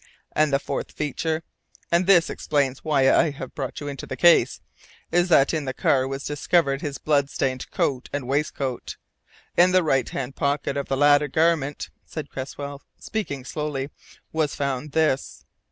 [0.31, 1.43] "And the fourth feature
[1.91, 4.59] and this explains why I have brought you into the case
[5.11, 8.97] is that in the car was discovered his bloodstained coat and waistcoat.
[9.55, 13.91] In the right hand pocket of the latter garment," said Cresswell, speaking slowly,
[14.33, 15.45] "was found this."